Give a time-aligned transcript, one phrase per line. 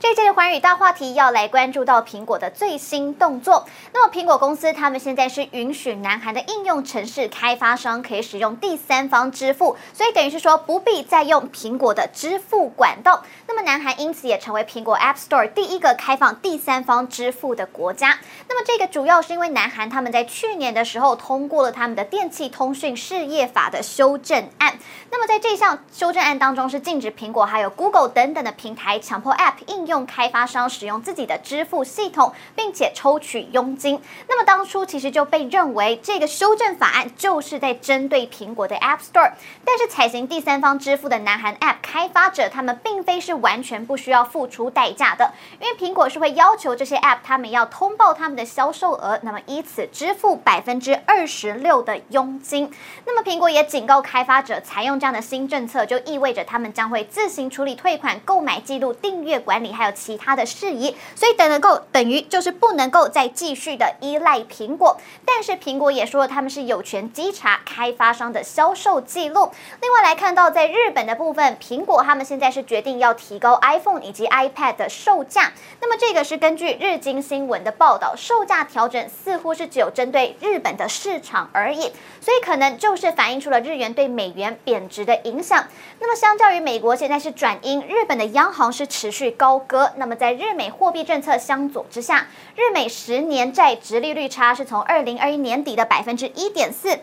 [0.00, 3.66] 这一届的寰宇大话题要来关注到苹果的最新动作。
[3.92, 13.22] 那么苹果公司他们现在是允许南韩的应用程式开发商可以使用第三方支付，所以等于是说不必再用苹果的支付管道。
[13.46, 18.20] 那么南韩因此也成为苹果 App Store 第一个开放第三方支付的国家。
[18.48, 24.78] 那么这个主要是因为南韩他们在去年的时候通过了他们的电气通讯事业法的修正案。
[25.10, 29.89] 那么在这项修正案当中是禁止苹果还有 Google 等等的平台强迫 App 应。
[29.90, 34.00] 用开发商使用自己的支付系统，并且抽取佣金。
[34.28, 39.32] 那么当初其实就被认为这个修正法案就是在针对苹果的 App Store。
[39.64, 52.70] 但是采行第三方支付的南韩 App 开发者，他们并非是完全不需要付出代价的，因为苹果是会要求这些 App 他们要通报他们的销售额，那么以此支付百分之二十六的佣金。
[53.06, 59.79] 那么苹果也警告开发者，采用这样的新政策，就意味着他们将会自行处理退款、购买记录、订阅管理。
[59.80, 65.00] 还有其他的事宜，所以等能够等于就是不能够再继续的依赖苹果。
[65.24, 69.50] 但是苹果也说了他们是有权稽查开发商的销售记录。
[69.80, 75.54] 另外来看到在日本的部分，苹果他们现在是决定要提高 iPhone 以及 iPad 的售价。
[75.80, 85.66] 那么这个是根据日经新闻的报道，售价调整似乎是只有针对日本的市场而已，所以可能就是反映出了日元对美元贬值的影响。
[86.00, 89.58] 那么相较于美国现在是转鹰，日本的央行是持续高。
[89.96, 92.26] 那么，在日美货币政策相左之下，
[92.56, 96.98] 日美十年债殖利率差是从二零二一年底的百分之一点四。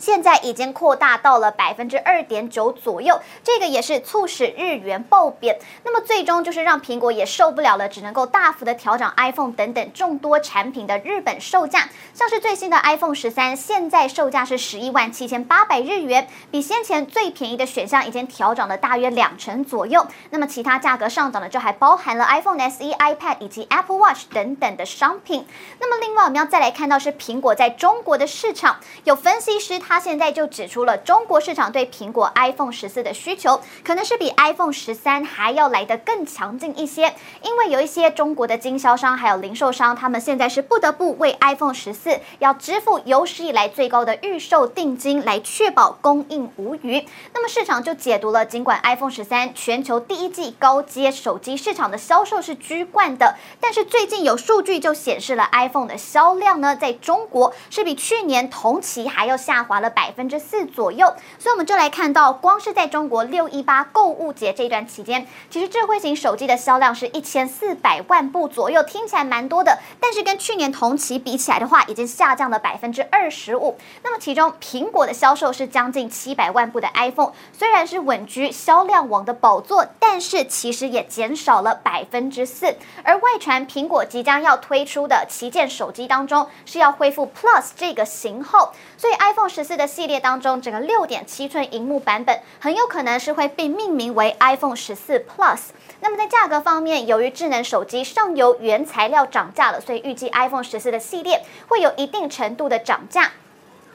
[0.00, 5.58] 现在已经扩大到了百分之二点九左右，这个也是促使日元暴贬。
[5.84, 11.90] 那么最终就是让苹果也受不了了，只能够大幅的调整 iPhone 等等众多产品的日本售价。
[12.14, 20.06] 像是最新的 iPhone 十三，现在售价是十一万七千八百日元，比先前最便宜的选项已经调涨了大约两成左右。
[20.30, 25.44] 那么其他价格上涨的，就还包含了 iPhone SE、iPad 以及 Apple Watch 等等的商品。
[25.78, 29.78] 那么另外我们要再来看到是苹果在中国的市场，有分析师。
[29.90, 37.12] 他现在就指出了中国市场对苹果 iPhone 十四的需求，可能是比 iPhone 十三还要来得更强劲一些，
[37.42, 47.04] 因为有一些中国的经销商还有零售商，他们现在是不得不为 iPhone 十四要支付有史以来最高的预售定金，来确保供应无虞。
[47.34, 59.79] 那么市场就解读了，尽管 iPhone 十三全球第一季高阶手机市场的销售是居冠的，但是最近有数据就显示了 iPhone 的销量呢，在中国是比去年同期还要下滑。
[59.80, 61.06] 了百分之四左右，
[61.38, 73.78] 所以我们就来看到，光是在中国六一八购物节这段期间，其实智慧型手机的销量是一千四百万部左右，听起来蛮多的，但是跟去年同期比起来的话，已经下降了百分之二十五。
[74.02, 82.76] 那么其中苹果的销售是将近七百万部的 iPhone，虽然是稳居销量王的宝座，但是其实也减少了百分之四。
[83.02, 89.69] 而外传苹果即将要推出的旗舰手机当中，是要恢复 Plus 这个型号，所以 iPhone 十。
[89.76, 95.58] 的系列当中，整个六点七寸荧幕版本很有可能是会被命名为 iPhone 十四 Plus。
[96.00, 103.30] 那么在价格方面，由于智能手机上游原材料涨价了，所以预计 iPhone 十四的系列会有一定程度的涨价。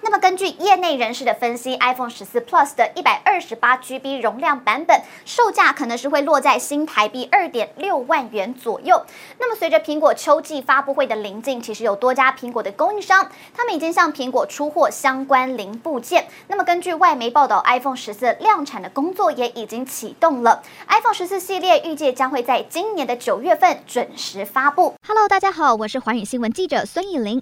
[0.06, 9.04] 那么根据业内人士的分析，iPhone 十四 Plus 的一百二十八 GB 容量版本售价可能是会落在新台币二点六万元左右。
[9.40, 16.28] 那么随着苹果秋季发布会的临近，其实有多家苹果的供应商，他们已经向苹果出货相关零部件。
[16.50, 20.62] 那么根据外媒报道，iPhone 十四量产的工作也已经启动了。
[20.88, 24.94] iPhone 十四系列预计将会在今年的九月份准时发布。
[25.08, 27.42] Hello，大家好，我是寰宇新闻记者孙艺玲。